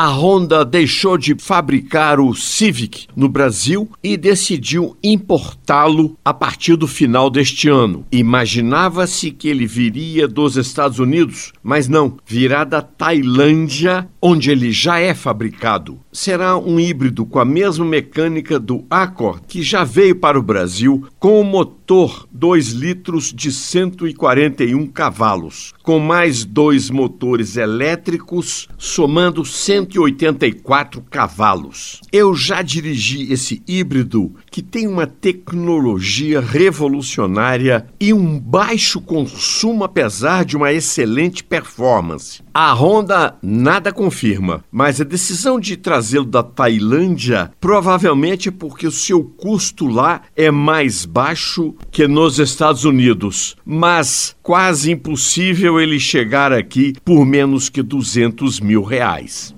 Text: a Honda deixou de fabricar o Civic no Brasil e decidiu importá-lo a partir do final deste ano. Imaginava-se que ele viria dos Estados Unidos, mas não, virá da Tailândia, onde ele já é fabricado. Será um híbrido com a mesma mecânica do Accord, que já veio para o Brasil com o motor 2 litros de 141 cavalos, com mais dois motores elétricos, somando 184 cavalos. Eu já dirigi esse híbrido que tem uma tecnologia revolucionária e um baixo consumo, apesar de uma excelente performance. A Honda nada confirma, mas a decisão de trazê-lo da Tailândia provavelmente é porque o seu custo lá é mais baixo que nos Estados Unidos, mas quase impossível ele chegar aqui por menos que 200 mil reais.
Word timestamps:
a 0.00 0.06
Honda 0.10 0.64
deixou 0.64 1.18
de 1.18 1.34
fabricar 1.36 2.20
o 2.20 2.32
Civic 2.32 3.08
no 3.16 3.28
Brasil 3.28 3.90
e 4.00 4.16
decidiu 4.16 4.96
importá-lo 5.02 6.16
a 6.24 6.32
partir 6.32 6.76
do 6.76 6.86
final 6.86 7.28
deste 7.28 7.68
ano. 7.68 8.06
Imaginava-se 8.12 9.32
que 9.32 9.48
ele 9.48 9.66
viria 9.66 10.28
dos 10.28 10.56
Estados 10.56 11.00
Unidos, 11.00 11.52
mas 11.64 11.88
não, 11.88 12.16
virá 12.24 12.62
da 12.62 12.80
Tailândia, 12.80 14.08
onde 14.22 14.52
ele 14.52 14.70
já 14.70 15.00
é 15.00 15.12
fabricado. 15.14 15.98
Será 16.12 16.56
um 16.56 16.78
híbrido 16.78 17.26
com 17.26 17.40
a 17.40 17.44
mesma 17.44 17.84
mecânica 17.84 18.60
do 18.60 18.84
Accord, 18.88 19.42
que 19.48 19.64
já 19.64 19.82
veio 19.82 20.14
para 20.14 20.38
o 20.38 20.42
Brasil 20.42 21.08
com 21.18 21.40
o 21.40 21.44
motor 21.44 22.28
2 22.30 22.68
litros 22.68 23.32
de 23.32 23.50
141 23.50 24.86
cavalos, 24.86 25.74
com 25.82 25.98
mais 25.98 26.44
dois 26.44 26.88
motores 26.88 27.56
elétricos, 27.56 28.68
somando 28.76 29.44
184 29.90 31.02
cavalos. 31.10 32.00
Eu 32.12 32.34
já 32.34 32.62
dirigi 32.62 33.32
esse 33.32 33.62
híbrido 33.66 34.34
que 34.50 34.62
tem 34.62 34.86
uma 34.86 35.06
tecnologia 35.06 36.40
revolucionária 36.40 37.86
e 37.98 38.12
um 38.12 38.38
baixo 38.38 39.00
consumo, 39.00 39.84
apesar 39.84 40.44
de 40.44 40.56
uma 40.56 40.72
excelente 40.72 41.42
performance. 41.42 42.42
A 42.52 42.72
Honda 42.72 43.36
nada 43.42 43.92
confirma, 43.92 44.64
mas 44.70 45.00
a 45.00 45.04
decisão 45.04 45.60
de 45.60 45.76
trazê-lo 45.76 46.24
da 46.24 46.42
Tailândia 46.42 47.50
provavelmente 47.60 48.48
é 48.48 48.52
porque 48.52 48.86
o 48.86 48.92
seu 48.92 49.22
custo 49.22 49.86
lá 49.86 50.22
é 50.36 50.50
mais 50.50 51.04
baixo 51.04 51.74
que 51.90 52.06
nos 52.08 52.38
Estados 52.38 52.84
Unidos, 52.84 53.56
mas 53.64 54.36
quase 54.42 54.90
impossível 54.90 55.80
ele 55.80 56.00
chegar 56.00 56.52
aqui 56.52 56.94
por 57.04 57.24
menos 57.24 57.68
que 57.68 57.82
200 57.82 58.60
mil 58.60 58.82
reais. 58.82 59.54